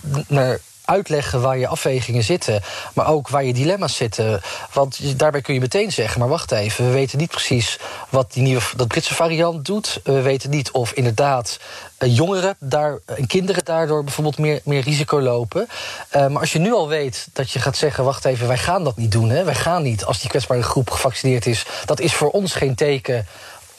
uitleggen 0.90 1.40
waar 1.40 1.58
je 1.58 1.66
afwegingen 1.66 2.22
zitten, 2.22 2.62
maar 2.94 3.08
ook 3.08 3.28
waar 3.28 3.44
je 3.44 3.52
dilemma's 3.52 3.96
zitten. 3.96 4.40
Want 4.72 5.18
daarbij 5.18 5.40
kun 5.40 5.54
je 5.54 5.60
meteen 5.60 5.92
zeggen: 5.92 6.20
maar 6.20 6.28
wacht 6.28 6.52
even, 6.52 6.86
we 6.86 6.92
weten 6.92 7.18
niet 7.18 7.30
precies 7.30 7.78
wat 8.08 8.32
die 8.32 8.42
nieuwe 8.42 8.62
dat 8.76 8.88
Britse 8.88 9.14
variant 9.14 9.64
doet. 9.64 10.00
We 10.04 10.20
weten 10.20 10.50
niet 10.50 10.70
of 10.70 10.92
inderdaad 10.92 11.58
uh, 11.98 12.16
jongeren 12.16 12.56
daar, 12.58 12.98
en 13.04 13.26
kinderen 13.26 13.64
daardoor 13.64 14.04
bijvoorbeeld 14.04 14.38
meer, 14.38 14.60
meer 14.64 14.82
risico 14.82 15.20
lopen. 15.20 15.68
Uh, 16.16 16.26
maar 16.26 16.40
als 16.40 16.52
je 16.52 16.58
nu 16.58 16.72
al 16.72 16.88
weet 16.88 17.28
dat 17.32 17.50
je 17.50 17.58
gaat 17.58 17.76
zeggen: 17.76 18.04
wacht 18.04 18.24
even, 18.24 18.46
wij 18.46 18.58
gaan 18.58 18.84
dat 18.84 18.96
niet 18.96 19.12
doen. 19.12 19.30
Hè? 19.30 19.44
Wij 19.44 19.54
gaan 19.54 19.82
niet 19.82 20.04
als 20.04 20.20
die 20.20 20.30
kwetsbare 20.30 20.62
groep 20.62 20.90
gevaccineerd 20.90 21.46
is. 21.46 21.66
Dat 21.84 22.00
is 22.00 22.14
voor 22.14 22.30
ons 22.30 22.54
geen 22.54 22.74
teken 22.74 23.26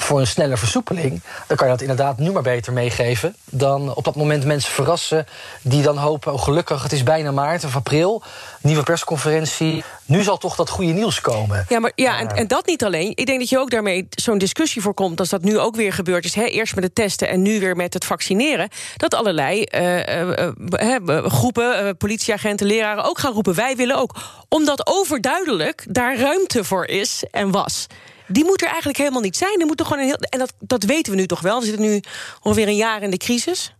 voor 0.03 0.19
een 0.19 0.27
snelle 0.27 0.57
versoepeling, 0.57 1.21
dan 1.47 1.57
kan 1.57 1.67
je 1.67 1.73
dat 1.73 1.81
inderdaad 1.81 2.17
nu 2.17 2.31
maar 2.31 2.41
beter 2.41 2.73
meegeven. 2.73 3.35
Dan 3.45 3.95
op 3.95 4.03
dat 4.03 4.15
moment 4.15 4.45
mensen 4.45 4.71
verrassen 4.71 5.27
die 5.61 5.81
dan 5.81 5.97
hopen: 5.97 6.33
oh, 6.33 6.41
gelukkig, 6.41 6.83
het 6.83 6.91
is 6.91 7.03
bijna 7.03 7.31
maart 7.31 7.63
of 7.63 7.75
april, 7.75 8.23
nieuwe 8.61 8.83
persconferentie. 8.83 9.83
Nu 10.05 10.23
zal 10.23 10.37
toch 10.37 10.55
dat 10.55 10.69
goede 10.69 10.91
nieuws 10.91 11.21
komen. 11.21 11.65
Ja, 11.69 11.79
maar 11.79 11.91
ja, 11.95 12.19
en, 12.19 12.27
en 12.27 12.47
dat 12.47 12.65
niet 12.65 12.83
alleen. 12.83 13.11
Ik 13.15 13.25
denk 13.25 13.39
dat 13.39 13.49
je 13.49 13.59
ook 13.59 13.69
daarmee 13.69 14.07
zo'n 14.09 14.37
discussie 14.37 14.81
voorkomt, 14.81 15.19
als 15.19 15.29
dat 15.29 15.41
nu 15.41 15.59
ook 15.59 15.75
weer 15.75 15.93
gebeurd 15.93 16.25
is. 16.25 16.35
Hè, 16.35 16.43
eerst 16.43 16.75
met 16.75 16.83
het 16.83 16.95
testen 16.95 17.27
en 17.27 17.41
nu 17.41 17.59
weer 17.59 17.75
met 17.75 17.93
het 17.93 18.05
vaccineren. 18.05 18.69
Dat 18.97 19.13
allerlei 19.13 19.65
uh, 19.75 20.19
uh, 20.19 21.25
groepen, 21.25 21.97
politieagenten, 21.97 22.67
leraren 22.67 23.03
ook 23.03 23.19
gaan 23.19 23.33
roepen: 23.33 23.55
wij 23.55 23.75
willen 23.75 23.97
ook. 23.97 24.15
Omdat 24.49 24.87
overduidelijk 24.87 25.85
daar 25.89 26.17
ruimte 26.17 26.63
voor 26.63 26.85
is 26.85 27.23
en 27.31 27.51
was 27.51 27.87
die 28.31 28.43
moet 28.43 28.61
er 28.61 28.67
eigenlijk 28.67 28.97
helemaal 28.97 29.21
niet 29.21 29.37
zijn. 29.37 29.59
Er 29.59 29.65
moet 29.65 29.81
gewoon 29.81 30.03
een 30.03 30.15
en 30.15 30.39
dat, 30.39 30.53
dat 30.59 30.83
weten 30.83 31.11
we 31.11 31.19
nu 31.19 31.25
toch 31.25 31.41
wel. 31.41 31.59
We 31.59 31.65
zitten 31.65 31.85
nu 31.85 32.01
ongeveer 32.41 32.67
een 32.67 32.75
jaar 32.75 33.01
in 33.01 33.11
de 33.11 33.17
crisis. 33.17 33.73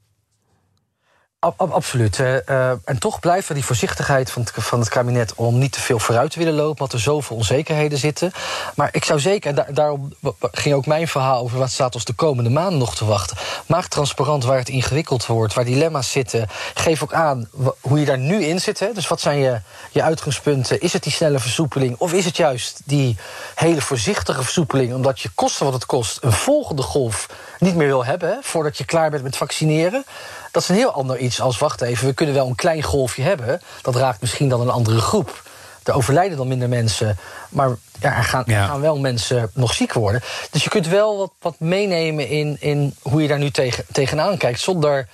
Ab, 1.44 1.62
ab, 1.62 1.72
absoluut. 1.72 2.18
Uh, 2.18 2.70
en 2.70 3.00
toch 3.00 3.20
blijft 3.20 3.50
er 3.50 3.56
die 3.56 3.66
voorzichtigheid 3.66 4.32
van 4.32 4.42
het, 4.42 4.52
van 4.56 4.80
het 4.80 4.90
kabinet 4.90 5.34
om 5.36 5.58
niet 5.58 5.72
te 5.72 5.80
veel 5.80 6.00
vooruit 6.00 6.32
te 6.32 6.40
willen 6.40 6.54
lopen, 6.54 6.78
want 6.78 6.94
er 6.94 7.00
zoveel 7.00 7.36
onzekerheden 7.36 7.98
zitten. 7.98 8.32
Maar 8.76 8.90
ik 8.92 9.06
zou 9.06 9.20
zeker, 9.20 9.50
en 9.50 9.56
daar, 9.56 9.74
daarom 9.74 10.14
ging 10.42 10.76
ook 10.76 10.86
mijn 10.86 11.08
verhaal 11.08 11.42
over 11.42 11.58
wat 11.58 11.72
staat 11.72 11.96
ons 11.96 12.06
de 12.06 12.14
komende 12.14 12.50
maanden 12.50 12.80
nog 12.80 12.96
te 12.96 13.06
wachten. 13.06 13.38
Maak 13.66 13.86
transparant 13.86 14.44
waar 14.44 14.58
het 14.58 14.70
ingewikkeld 14.70 15.26
wordt, 15.26 15.54
waar 15.54 15.66
dilemma's 15.66 16.12
zitten. 16.12 16.48
Geef 16.74 17.04
ook 17.04 17.14
aan 17.14 17.50
hoe 17.80 18.00
je 18.00 18.06
daar 18.06 18.18
nu 18.18 18.44
in 18.44 18.62
zit. 18.62 18.80
Hè? 18.80 18.94
Dus 18.94 19.08
wat 19.08 19.22
zijn 19.22 19.38
je, 19.38 19.62
je 19.92 20.04
uitgangspunten? 20.04 20.82
Is 20.82 20.94
het 20.94 21.04
die 21.04 21.12
snelle 21.12 21.40
versoepeling 21.40 21.96
of 21.98 22.14
is 22.14 22.26
het 22.26 22.38
juist 22.38 22.82
die 22.86 23.18
hele 23.56 23.82
voorzichtige 23.82 24.44
versoepeling, 24.44 24.94
omdat 24.94 25.20
je 25.20 25.30
kosten 25.36 25.66
wat 25.66 25.74
het 25.74 25.86
kost 25.86 26.18
een 26.22 26.32
volgende 26.32 26.82
golf 26.82 27.30
niet 27.60 27.76
meer 27.76 27.88
wil 27.88 28.06
hebben 28.06 28.40
voordat 28.42 28.78
je 28.78 28.86
klaar 28.86 29.10
bent 29.10 29.24
met 29.24 29.38
vaccineren? 29.38 30.06
Dat 30.52 30.62
is 30.62 30.70
een 30.70 30.76
heel 30.76 30.92
ander 30.92 31.18
iets 31.18 31.42
als, 31.42 31.58
wacht 31.58 31.82
even, 31.82 32.08
we 32.08 32.14
kunnen 32.14 32.36
wel 32.36 32.48
een 32.48 32.56
klein 32.56 32.84
golfje 32.84 33.22
hebben. 33.22 33.62
Dat 33.82 33.96
raakt 33.96 34.22
misschien 34.22 34.50
dan 34.50 34.62
een 34.62 34.70
andere 34.70 35.00
groep. 35.00 35.50
Er 35.84 35.94
overlijden 35.94 36.38
dan 36.38 36.48
minder 36.48 36.70
mensen, 36.70 37.18
maar 37.50 37.70
ja, 38.00 38.18
er, 38.18 38.24
gaan, 38.24 38.44
ja. 38.46 38.66
gaan 38.66 38.82
wel 38.82 39.00
mensen 39.00 39.52
nog 39.54 39.74
ziek 39.74 39.94
worden. 39.94 40.22
Dus 40.52 40.64
je 40.64 40.70
kunt 40.70 40.88
wel 40.88 41.18
wat, 41.18 41.32
wat 41.40 41.56
meenemen 41.60 42.28
in, 42.28 42.58
in 42.60 42.96
hoe 43.02 43.22
je 43.22 43.28
daar 43.28 43.40
nu 43.40 43.52
tegen, 43.52 43.86
tegenaan 43.92 44.38
kijkt, 44.38 44.60
zonder 44.60 45.08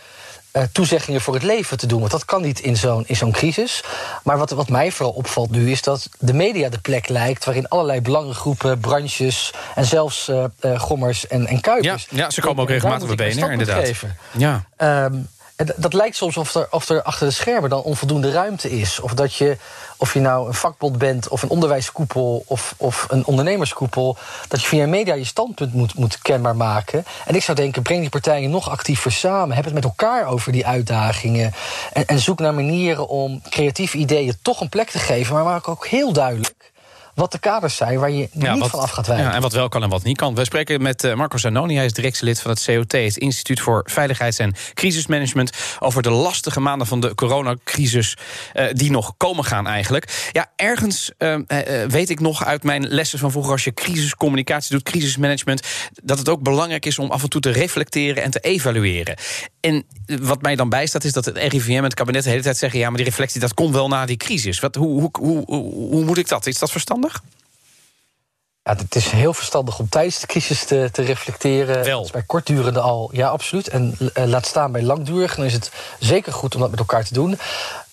eh, 0.51 0.63
toezeggingen 0.71 1.21
voor 1.21 1.33
het 1.33 1.43
leven 1.43 1.77
te 1.77 1.87
doen. 1.87 1.99
Want 1.99 2.11
dat 2.11 2.25
kan 2.25 2.41
niet 2.41 2.59
in 2.59 2.77
zo'n 2.77 3.05
zo'n 3.07 3.31
crisis. 3.31 3.83
Maar 4.23 4.37
wat, 4.37 4.49
wat 4.49 4.69
mij 4.69 4.91
vooral 4.91 5.13
opvalt 5.13 5.51
nu 5.51 5.71
is 5.71 5.81
dat 5.81 6.09
de 6.19 6.33
media 6.33 6.69
de 6.69 6.79
plek 6.79 7.07
lijkt 7.07 7.45
waarin 7.45 7.67
allerlei 7.67 8.01
belangengroepen, 8.01 8.79
branches 8.79 9.53
en 9.75 9.85
zelfs 9.85 10.29
uh, 10.29 10.43
uh, 10.61 10.79
gommers 10.79 11.27
en, 11.27 11.47
en 11.47 11.61
kuipers. 11.61 12.07
Ja, 12.09 12.17
ja, 12.17 12.29
ze 12.29 12.41
komen 12.41 12.61
ook 12.61 12.69
regelmatig 12.69 13.15
bij 13.15 13.33
BNR, 13.33 13.51
inderdaad. 13.51 13.85
Geven. 13.85 14.17
Ja. 14.31 14.63
Um, 14.77 15.27
dat 15.75 15.93
lijkt 15.93 16.15
soms 16.15 16.37
of 16.37 16.55
er, 16.55 16.67
er 16.87 17.01
achter 17.01 17.27
de 17.27 17.33
schermen 17.33 17.69
dan 17.69 17.81
onvoldoende 17.81 18.31
ruimte 18.31 18.69
is. 18.69 18.99
Of 18.99 19.13
dat 19.13 19.35
je, 19.35 19.57
of 19.97 20.13
je 20.13 20.19
nou 20.19 20.47
een 20.47 20.53
vakbond 20.53 20.97
bent, 20.97 21.27
of 21.27 21.41
een 21.41 21.49
onderwijskoepel, 21.49 22.43
of, 22.47 22.73
of 22.77 23.05
een 23.09 23.25
ondernemerskoepel, 23.25 24.17
dat 24.47 24.61
je 24.61 24.67
via 24.67 24.87
media 24.87 25.13
je 25.13 25.25
standpunt 25.25 25.73
moet, 25.73 25.95
moet 25.95 26.21
kenbaar 26.21 26.55
maken. 26.55 27.05
En 27.25 27.35
ik 27.35 27.43
zou 27.43 27.57
denken, 27.57 27.81
breng 27.81 28.01
die 28.01 28.09
partijen 28.09 28.49
nog 28.49 28.69
actiever 28.69 29.11
samen. 29.11 29.55
Heb 29.55 29.65
het 29.65 29.73
met 29.73 29.83
elkaar 29.83 30.25
over 30.25 30.51
die 30.51 30.65
uitdagingen. 30.67 31.53
En, 31.93 32.05
en 32.05 32.19
zoek 32.19 32.39
naar 32.39 32.53
manieren 32.53 33.07
om 33.07 33.41
creatieve 33.49 33.97
ideeën 33.97 34.37
toch 34.41 34.61
een 34.61 34.69
plek 34.69 34.89
te 34.89 34.99
geven. 34.99 35.33
Maar 35.33 35.43
maak 35.43 35.67
ook 35.67 35.87
heel 35.87 36.13
duidelijk 36.13 36.71
wat 37.17 37.31
de 37.31 37.39
kaders 37.39 37.75
zijn 37.75 37.99
waar 37.99 38.11
je 38.11 38.29
niet 38.31 38.59
wat, 38.59 38.69
van 38.69 38.79
af 38.79 38.89
gaat 38.89 39.07
wijken. 39.07 39.25
Ja, 39.25 39.33
en 39.33 39.41
wat 39.41 39.53
wel 39.53 39.69
kan 39.69 39.83
en 39.83 39.89
wat 39.89 40.03
niet 40.03 40.17
kan. 40.17 40.35
We 40.35 40.45
spreken 40.45 40.81
met 40.81 41.03
uh, 41.03 41.13
Marco 41.13 41.37
Zanoni, 41.37 41.75
hij 41.75 41.85
is 41.85 41.93
directielid 41.93 42.41
van 42.41 42.51
het 42.51 42.63
COT... 42.65 42.91
het 42.91 43.17
Instituut 43.17 43.59
voor 43.59 43.81
Veiligheids- 43.89 44.39
en 44.39 44.55
Crisismanagement... 44.73 45.51
over 45.79 46.01
de 46.01 46.09
lastige 46.09 46.59
maanden 46.59 46.87
van 46.87 46.99
de 46.99 47.15
coronacrisis 47.15 48.17
uh, 48.53 48.65
die 48.71 48.91
nog 48.91 49.13
komen 49.17 49.43
gaan 49.43 49.67
eigenlijk. 49.67 50.29
Ja, 50.31 50.51
ergens 50.55 51.11
uh, 51.17 51.35
weet 51.87 52.09
ik 52.09 52.19
nog 52.19 52.45
uit 52.45 52.63
mijn 52.63 52.87
lessen 52.87 53.19
van 53.19 53.31
vroeger... 53.31 53.51
als 53.51 53.63
je 53.63 53.73
crisiscommunicatie 53.73 54.71
doet, 54.71 54.83
crisismanagement... 54.83 55.61
dat 56.03 56.17
het 56.17 56.29
ook 56.29 56.41
belangrijk 56.41 56.85
is 56.85 56.99
om 56.99 57.11
af 57.11 57.23
en 57.23 57.29
toe 57.29 57.41
te 57.41 57.49
reflecteren 57.49 58.23
en 58.23 58.31
te 58.31 58.39
evalueren. 58.39 59.15
En 59.59 59.85
wat 60.21 60.41
mij 60.41 60.55
dan 60.55 60.69
bijstaat 60.69 61.03
is 61.03 61.13
dat 61.13 61.25
het 61.25 61.37
RIVM 61.37 61.71
en 61.71 61.83
het 61.83 61.93
kabinet 61.93 62.23
de 62.23 62.29
hele 62.29 62.41
tijd 62.41 62.57
zeggen... 62.57 62.79
ja, 62.79 62.87
maar 62.87 62.97
die 62.97 63.05
reflectie 63.05 63.39
dat 63.39 63.53
komt 63.53 63.73
wel 63.73 63.87
na 63.87 64.05
die 64.05 64.17
crisis. 64.17 64.59
Wat, 64.59 64.75
hoe, 64.75 65.09
hoe, 65.19 65.43
hoe, 65.45 65.71
hoe 65.71 66.03
moet 66.03 66.17
ik 66.17 66.27
dat? 66.27 66.45
Is 66.45 66.59
dat 66.59 66.71
verstandig? 66.71 67.06
Ja, 68.63 68.75
het 68.75 68.95
is 68.95 69.09
heel 69.09 69.33
verstandig 69.33 69.79
om 69.79 69.89
tijdens 69.89 70.19
de 70.19 70.27
crisis 70.27 70.65
te, 70.65 70.89
te 70.91 71.01
reflecteren. 71.01 71.83
Wel. 71.83 72.03
Is 72.03 72.11
bij 72.11 72.23
kortdurende 72.23 72.79
al, 72.79 73.09
ja, 73.13 73.27
absoluut. 73.27 73.67
En 73.67 73.95
uh, 73.99 74.25
laat 74.25 74.45
staan 74.45 74.71
bij 74.71 74.81
langdurig, 74.81 75.35
dan 75.35 75.45
is 75.45 75.53
het 75.53 75.71
zeker 75.99 76.33
goed 76.33 76.55
om 76.55 76.61
dat 76.61 76.69
met 76.69 76.79
elkaar 76.79 77.03
te 77.03 77.13
doen. 77.13 77.39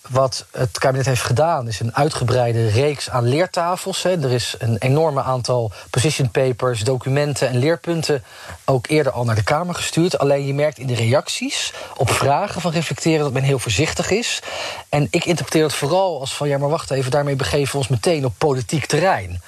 Wat 0.09 0.45
het 0.51 0.79
kabinet 0.79 1.05
heeft 1.05 1.21
gedaan, 1.21 1.67
is 1.67 1.79
een 1.79 1.95
uitgebreide 1.95 2.67
reeks 2.67 3.09
aan 3.09 3.27
leertafels. 3.27 4.03
Hè. 4.03 4.23
Er 4.23 4.31
is 4.31 4.55
een 4.59 4.77
enorme 4.77 5.21
aantal 5.21 5.71
position 5.89 6.31
papers, 6.31 6.83
documenten 6.83 7.47
en 7.47 7.57
leerpunten 7.57 8.23
ook 8.65 8.87
eerder 8.87 9.11
al 9.11 9.23
naar 9.23 9.35
de 9.35 9.43
Kamer 9.43 9.75
gestuurd. 9.75 10.17
Alleen 10.17 10.45
je 10.45 10.53
merkt 10.53 10.77
in 10.77 10.87
de 10.87 10.95
reacties 10.95 11.73
op 11.97 12.09
vragen 12.09 12.61
van 12.61 12.71
reflecteren 12.71 13.23
dat 13.23 13.33
men 13.33 13.43
heel 13.43 13.59
voorzichtig 13.59 14.09
is. 14.09 14.41
En 14.89 15.07
ik 15.09 15.25
interpreteer 15.25 15.63
het 15.63 15.73
vooral 15.73 16.19
als 16.19 16.35
van 16.35 16.47
ja, 16.47 16.57
maar 16.57 16.69
wacht 16.69 16.91
even, 16.91 17.11
daarmee 17.11 17.35
begeven 17.35 17.71
we 17.71 17.77
ons 17.77 17.87
meteen 17.87 18.25
op 18.25 18.33
politiek 18.37 18.85
terrein. 18.85 19.41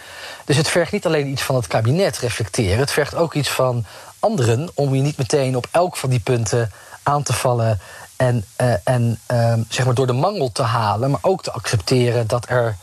Dus 0.45 0.57
het 0.57 0.67
vergt 0.67 0.91
niet 0.91 1.05
alleen 1.05 1.27
iets 1.27 1.41
van 1.41 1.55
het 1.55 1.67
kabinet 1.67 2.17
reflecteren, 2.17 2.79
het 2.79 2.91
vergt 2.91 3.15
ook 3.15 3.33
iets 3.33 3.49
van 3.49 3.85
anderen 4.19 4.69
om 4.73 4.95
je 4.95 5.01
niet 5.01 5.17
meteen 5.17 5.55
op 5.55 5.67
elk 5.71 5.97
van 5.97 6.09
die 6.09 6.19
punten 6.19 6.71
aan 7.03 7.23
te 7.23 7.33
vallen 7.33 7.79
en, 8.17 8.45
uh, 8.61 8.73
en 8.83 9.19
uh, 9.31 9.53
zeg 9.69 9.85
maar 9.85 9.93
door 9.93 10.07
de 10.07 10.13
mangel 10.13 10.51
te 10.51 10.63
halen, 10.63 11.11
maar 11.11 11.19
ook 11.23 11.43
te 11.43 11.51
accepteren 11.51 12.27
dat 12.27 12.49
er 12.49 12.75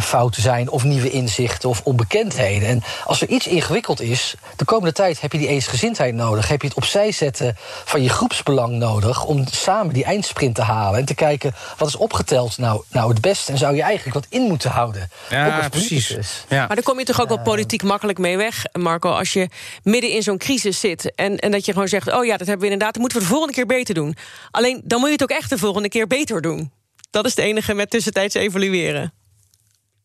fouten 0.00 0.42
zijn 0.42 0.70
of 0.70 0.84
nieuwe 0.84 1.10
inzichten 1.10 1.68
of 1.68 1.80
onbekendheden. 1.84 2.68
En 2.68 2.82
als 3.04 3.22
er 3.22 3.28
iets 3.28 3.46
ingewikkeld 3.46 4.00
is, 4.00 4.34
de 4.56 4.64
komende 4.64 4.92
tijd 4.92 5.20
heb 5.20 5.32
je 5.32 5.38
die 5.38 5.48
eensgezindheid 5.48 6.14
nodig. 6.14 6.48
Heb 6.48 6.62
je 6.62 6.68
het 6.68 6.76
opzij 6.76 7.12
zetten 7.12 7.56
van 7.84 8.02
je 8.02 8.08
groepsbelang 8.08 8.72
nodig 8.72 9.24
om 9.24 9.46
samen 9.50 9.94
die 9.94 10.04
eindsprint 10.04 10.54
te 10.54 10.62
halen 10.62 10.98
en 10.98 11.04
te 11.04 11.14
kijken 11.14 11.54
wat 11.78 11.88
is 11.88 11.96
opgeteld 11.96 12.58
nou, 12.58 12.82
nou 12.88 13.10
het 13.10 13.20
beste 13.20 13.52
en 13.52 13.58
zou 13.58 13.74
je 13.74 13.82
eigenlijk 13.82 14.14
wat 14.14 14.26
in 14.28 14.42
moeten 14.42 14.70
houden. 14.70 15.10
Ja, 15.30 15.68
precies. 15.68 16.16
Ja. 16.48 16.66
Maar 16.66 16.74
dan 16.74 16.84
kom 16.84 16.98
je 16.98 17.04
toch 17.04 17.20
ook 17.20 17.28
wel 17.28 17.40
politiek 17.42 17.82
makkelijk 17.82 18.18
mee 18.18 18.36
weg, 18.36 18.64
Marco, 18.72 19.10
als 19.10 19.32
je 19.32 19.48
midden 19.82 20.10
in 20.10 20.22
zo'n 20.22 20.38
crisis 20.38 20.80
zit 20.80 21.14
en, 21.14 21.36
en 21.36 21.50
dat 21.50 21.64
je 21.64 21.72
gewoon 21.72 21.88
zegt: 21.88 22.12
oh 22.12 22.24
ja, 22.24 22.36
dat 22.36 22.46
hebben 22.46 22.66
we 22.66 22.72
inderdaad, 22.72 22.92
dat 22.92 23.02
moeten 23.02 23.18
we 23.18 23.24
de 23.24 23.30
volgende 23.30 23.54
keer 23.54 23.66
beter 23.66 23.94
doen. 23.94 24.16
Alleen 24.50 24.80
dan 24.84 24.98
moet 24.98 25.08
je 25.08 25.12
het 25.12 25.22
ook 25.22 25.38
echt 25.38 25.50
de 25.50 25.58
volgende 25.58 25.88
keer 25.88 26.06
beter 26.06 26.40
doen. 26.40 26.72
Dat 27.10 27.24
is 27.24 27.36
het 27.36 27.44
enige 27.44 27.74
met 27.74 27.90
tussentijds 27.90 28.34
evalueren. 28.34 29.12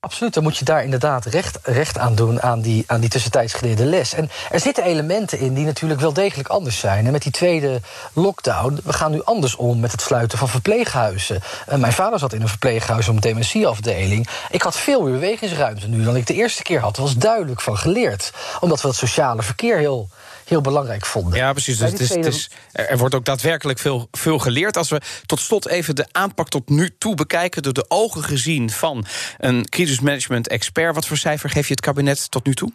Absoluut, 0.07 0.33
dan 0.33 0.43
moet 0.43 0.57
je 0.57 0.65
daar 0.65 0.83
inderdaad 0.83 1.25
recht, 1.25 1.59
recht 1.63 1.97
aan 1.97 2.15
doen 2.15 2.41
aan 2.41 2.61
die, 2.61 2.83
aan 2.87 2.99
die 2.99 3.09
tussentijds 3.09 3.53
geleerde 3.53 3.85
les. 3.85 4.13
En 4.13 4.29
er 4.51 4.59
zitten 4.59 4.83
elementen 4.83 5.39
in 5.39 5.53
die 5.53 5.65
natuurlijk 5.65 5.99
wel 5.99 6.13
degelijk 6.13 6.47
anders 6.47 6.79
zijn. 6.79 7.05
En 7.05 7.11
met 7.11 7.21
die 7.21 7.31
tweede 7.31 7.81
lockdown, 8.13 8.79
we 8.83 8.93
gaan 8.93 9.11
nu 9.11 9.23
anders 9.23 9.55
om 9.55 9.79
met 9.79 9.91
het 9.91 10.01
sluiten 10.01 10.37
van 10.37 10.47
verpleeghuizen. 10.47 11.41
Uh, 11.69 11.75
mijn 11.75 11.93
vader 11.93 12.19
zat 12.19 12.33
in 12.33 12.41
een 12.41 12.47
verpleeghuis 12.47 13.07
op 13.07 13.21
dementieafdeling. 13.21 14.27
Ik 14.49 14.61
had 14.61 14.77
veel 14.77 15.01
meer 15.01 15.11
bewegingsruimte 15.11 15.87
nu 15.87 16.03
dan 16.03 16.15
ik 16.15 16.27
de 16.27 16.33
eerste 16.33 16.63
keer 16.63 16.79
had. 16.79 16.95
Er 16.95 17.01
was 17.01 17.15
duidelijk 17.15 17.61
van 17.61 17.77
geleerd. 17.77 18.31
Omdat 18.59 18.81
we 18.81 18.87
het 18.87 18.97
sociale 18.97 19.41
verkeer 19.41 19.77
heel 19.77 20.09
heel 20.47 20.61
belangrijk 20.61 21.05
vonden. 21.05 21.37
Ja, 21.37 21.51
precies. 21.51 21.77
Dus 21.77 21.91
het 21.91 21.99
is, 21.99 22.09
het 22.09 22.25
is, 22.25 22.49
er 22.71 22.97
wordt 22.97 23.15
ook 23.15 23.25
daadwerkelijk 23.25 23.79
veel, 23.79 24.07
veel 24.11 24.39
geleerd. 24.39 24.77
Als 24.77 24.89
we 24.89 25.01
tot 25.25 25.39
slot 25.39 25.67
even 25.67 25.95
de 25.95 26.05
aanpak 26.11 26.49
tot 26.49 26.69
nu 26.69 26.95
toe 26.97 27.15
bekijken... 27.15 27.63
door 27.63 27.73
de 27.73 27.85
ogen 27.87 28.23
gezien 28.23 28.69
van 28.69 29.05
een 29.37 29.69
crisismanagement-expert... 29.69 30.95
wat 30.95 31.07
voor 31.07 31.17
cijfer 31.17 31.49
geef 31.49 31.67
je 31.67 31.73
het 31.73 31.81
kabinet 31.81 32.31
tot 32.31 32.45
nu 32.45 32.53
toe? 32.53 32.71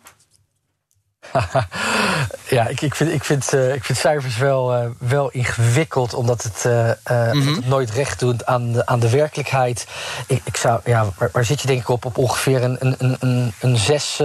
ja, 2.56 2.68
ik, 2.68 2.80
ik, 2.80 2.94
vind, 2.94 3.12
ik, 3.12 3.24
vind, 3.24 3.54
uh, 3.54 3.74
ik 3.74 3.84
vind 3.84 3.98
cijfers 3.98 4.36
wel, 4.36 4.74
uh, 4.74 4.86
wel 4.98 5.30
ingewikkeld, 5.30 6.14
omdat 6.14 6.42
het, 6.42 6.64
uh, 6.66 6.92
mm 7.32 7.40
-hmm. 7.40 7.54
het 7.54 7.66
nooit 7.66 7.90
recht 7.90 8.18
doet 8.18 8.46
aan 8.46 8.72
de, 8.72 8.86
aan 8.86 9.00
de 9.00 9.10
werkelijkheid. 9.10 9.86
Ik, 10.26 10.40
ik 10.44 10.56
zou, 10.56 10.80
ja, 10.84 11.12
waar, 11.18 11.28
waar, 11.32 11.44
zit 11.44 11.60
je 11.60 11.66
denk 11.66 11.80
ik 11.80 11.88
op? 11.88 12.04
Op 12.04 12.18
ongeveer 12.18 12.62
een, 12.62 12.76
een, 12.78 13.16
een, 13.20 13.52
een 13.60 13.76
zes, 13.76 14.20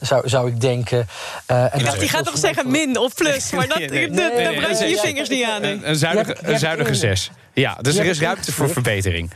zou, 0.00 0.28
zou 0.28 0.48
ik 0.48 0.60
denken. 0.60 1.08
en 1.46 1.70
ik 1.74 1.84
dacht, 1.84 2.00
die 2.00 2.08
gaat 2.08 2.24
toch 2.24 2.38
zeggen 2.38 2.70
min 2.70 2.98
of 2.98 3.14
plus, 3.14 3.50
maar 3.50 3.68
dat, 3.68 3.78
nee, 3.78 3.88
nee, 3.88 4.08
nee, 4.08 4.44
daar 4.44 4.54
breng 4.54 4.78
je 4.78 4.88
je 4.88 4.98
vingers 4.98 5.28
niet 5.28 5.44
aan. 5.44 5.62
Een, 5.62 5.88
een 5.88 5.96
zuinige, 5.96 6.36
een 6.40 6.58
zuinige 6.58 6.94
zes. 6.94 7.30
Ja, 7.52 7.78
dus 7.80 7.96
er 7.96 8.04
is 8.04 8.20
ruimte 8.20 8.52
voor 8.52 8.70
verbetering. 8.70 9.30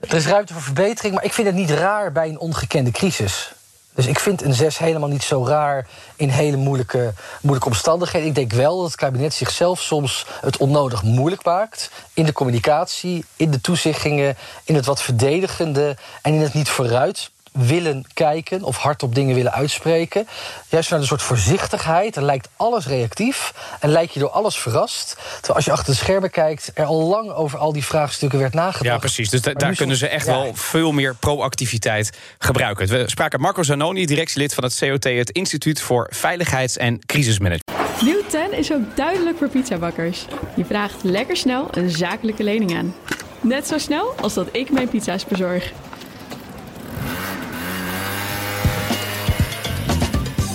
Er 0.00 0.14
is 0.14 0.26
ruimte 0.26 0.52
voor 0.52 0.62
verbetering, 0.62 1.14
maar 1.14 1.24
ik 1.24 1.32
vind 1.32 1.46
het 1.46 1.56
niet 1.56 1.70
raar 1.70 2.12
bij 2.12 2.28
een 2.28 2.38
ongekende 2.38 2.90
crisis. 2.90 3.52
Dus 3.94 4.06
ik 4.06 4.18
vind 4.18 4.42
een 4.42 4.54
6 4.54 4.78
helemaal 4.78 5.08
niet 5.08 5.22
zo 5.22 5.46
raar 5.46 5.86
in 6.16 6.28
hele 6.28 6.56
moeilijke, 6.56 7.12
moeilijke 7.40 7.68
omstandigheden. 7.68 8.28
Ik 8.28 8.34
denk 8.34 8.52
wel 8.52 8.76
dat 8.76 8.86
het 8.86 8.96
kabinet 8.96 9.34
zichzelf 9.34 9.80
soms 9.80 10.26
het 10.40 10.56
onnodig 10.56 11.02
moeilijk 11.02 11.44
maakt. 11.44 11.90
In 12.14 12.24
de 12.24 12.32
communicatie, 12.32 13.24
in 13.36 13.50
de 13.50 13.60
toezeggingen, 13.60 14.36
in 14.64 14.74
het 14.74 14.86
wat 14.86 15.02
verdedigende 15.02 15.96
en 16.22 16.34
in 16.34 16.40
het 16.40 16.54
niet 16.54 16.68
vooruit 16.68 17.30
willen 17.52 18.04
kijken 18.14 18.62
of 18.62 18.76
hardop 18.76 19.14
dingen 19.14 19.34
willen 19.34 19.52
uitspreken. 19.52 20.28
Juist 20.68 20.90
naar 20.90 21.00
een 21.00 21.06
soort 21.06 21.22
voorzichtigheid. 21.22 22.14
Dan 22.14 22.24
lijkt 22.24 22.48
alles 22.56 22.86
reactief 22.86 23.54
en 23.80 23.90
lijkt 23.90 24.12
je 24.12 24.20
door 24.20 24.30
alles 24.30 24.56
verrast. 24.56 25.16
Terwijl 25.32 25.54
als 25.54 25.64
je 25.64 25.72
achter 25.72 25.92
de 25.92 25.98
schermen 25.98 26.30
kijkt, 26.30 26.70
er 26.74 26.84
al 26.84 27.02
lang 27.02 27.30
over 27.30 27.58
al 27.58 27.72
die 27.72 27.84
vraagstukken 27.84 28.38
werd 28.38 28.54
nagedacht. 28.54 28.84
Ja, 28.84 28.98
precies. 28.98 29.30
Dus 29.30 29.42
da 29.42 29.52
daar 29.52 29.74
kunnen 29.74 29.96
ze 29.96 30.08
echt 30.08 30.26
ja. 30.26 30.32
wel 30.32 30.54
veel 30.54 30.92
meer 30.92 31.14
proactiviteit 31.14 32.18
gebruiken. 32.38 32.88
We 32.88 33.02
spraken 33.06 33.40
Marco 33.40 33.62
Zanoni, 33.62 34.06
directielid 34.06 34.54
van 34.54 34.64
het 34.64 34.78
COT, 34.78 35.04
het 35.04 35.30
Instituut 35.30 35.80
voor 35.80 36.06
Veiligheids- 36.10 36.76
en 36.76 37.06
Crisismanagement. 37.06 38.02
Nieuw 38.02 38.22
10 38.28 38.52
is 38.52 38.72
ook 38.72 38.96
duidelijk 38.96 39.38
voor 39.38 39.48
pizzabakkers. 39.48 40.24
Je 40.56 40.64
vraagt 40.64 41.02
lekker 41.02 41.36
snel 41.36 41.68
een 41.70 41.90
zakelijke 41.90 42.42
lening 42.42 42.76
aan. 42.76 42.94
Net 43.40 43.66
zo 43.66 43.78
snel 43.78 44.14
als 44.20 44.34
dat 44.34 44.48
ik 44.52 44.70
mijn 44.70 44.88
pizza's 44.88 45.24
bezorg. 45.24 45.72